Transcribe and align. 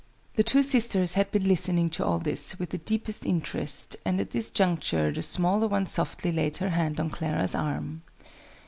The 0.33 0.41
two 0.41 0.63
sisters 0.63 1.13
had 1.13 1.29
been 1.29 1.47
listening 1.47 1.91
to 1.91 2.03
all 2.03 2.17
this 2.17 2.57
with 2.57 2.71
the 2.71 2.79
deepest 2.79 3.23
interest, 3.23 3.97
and 4.03 4.19
at 4.19 4.31
this 4.31 4.49
juncture 4.49 5.11
the 5.11 5.21
smaller 5.21 5.67
one 5.67 5.85
softly 5.85 6.31
laid 6.31 6.57
her 6.57 6.69
hand 6.69 6.99
on 6.99 7.11
Clara's 7.11 7.53
arm. 7.53 8.01